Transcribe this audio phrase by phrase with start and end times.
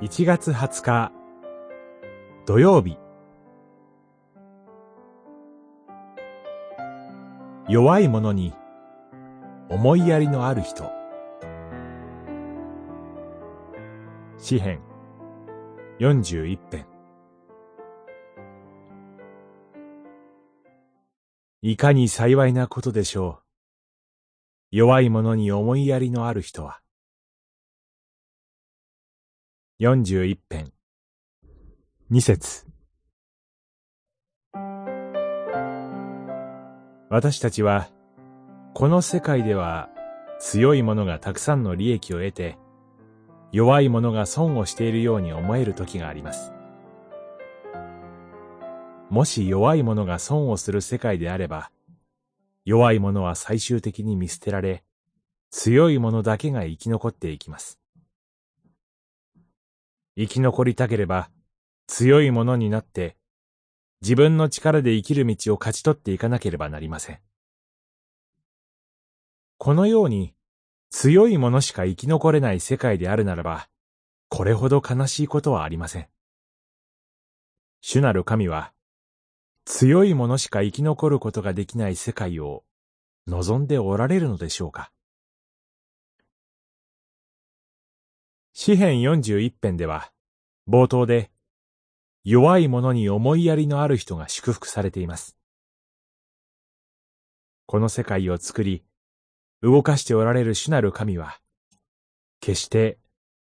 [0.00, 1.12] 1月20日
[2.46, 2.96] 土曜日
[7.68, 8.52] 弱い者に
[9.68, 10.90] 思いやりのある人
[14.38, 14.80] 詩編
[16.00, 16.86] 41編
[21.64, 23.38] いかに幸いなことでしょ
[24.72, 24.76] う。
[24.76, 26.80] 弱い者に思いやりのある人は。
[29.82, 30.72] 41編
[32.08, 32.66] 二節
[37.10, 37.90] 私たちは、
[38.74, 39.88] この世界では
[40.38, 42.58] 強い者がたくさんの利益を得て、
[43.50, 46.52] 弱い者が損をしているように思える時があります。
[49.10, 51.72] もし弱い者が損をする世界であれば、
[52.64, 54.84] 弱い者は最終的に見捨てられ、
[55.50, 57.81] 強い者だけが生き残っていきます。
[60.16, 61.30] 生き残りたければ、
[61.86, 63.16] 強いものになって、
[64.02, 67.20] 自分の力で生きる道を勝ち取っていかなければなりません。
[69.58, 70.34] このように、
[70.90, 73.68] 強いものしか生き残れない世界であるならば、
[74.28, 76.08] これほど悲しいことはありません。
[77.80, 78.72] 主なる神は、
[79.64, 82.64] 強いものしか生き残ることができない世界を
[83.26, 84.92] 望んでおられるのでしょうか。
[88.54, 90.12] 詩編41編では、
[90.68, 91.30] 冒頭で、
[92.22, 95.38] 弱い者に思いやりのある人が祝福されています。
[97.64, 98.84] この世界を作り、
[99.62, 101.40] 動かしておられる主なる神は、
[102.40, 102.98] 決して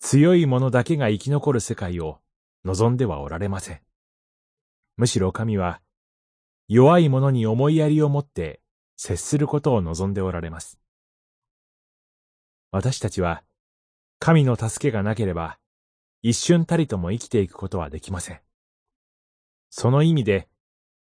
[0.00, 2.18] 強い者だけが生き残る世界を
[2.64, 3.80] 望んではおられません。
[4.96, 5.80] むしろ神は、
[6.66, 8.60] 弱い者に思いやりを持って
[8.96, 10.80] 接することを望んでおられます。
[12.72, 13.44] 私たちは、
[14.22, 15.58] 神の助けがなければ、
[16.20, 18.40] 一瞬たりとも生きていくことはできません。
[19.70, 20.46] その意味で、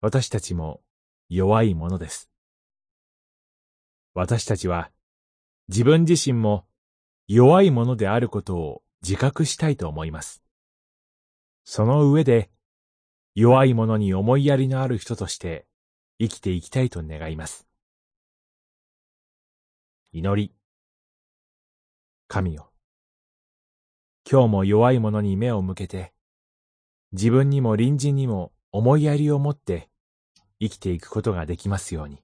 [0.02, 0.82] 私たちも
[1.28, 2.30] 弱いものです。
[4.14, 4.92] 私たちは、
[5.68, 6.68] 自分自身も
[7.28, 10.44] 弱いものであることを自覚したいと思います。
[11.64, 12.52] その上で、
[13.34, 15.66] 弱い者に思いやりのある人として
[16.20, 17.66] 生きていきたいと願います。
[20.12, 20.54] 祈り。
[22.28, 22.71] 神よ。
[24.30, 26.14] 今日も弱い者に目を向けて、
[27.12, 29.90] 自分にも隣人にも思いやりを持って
[30.60, 32.24] 生きていくことができますように。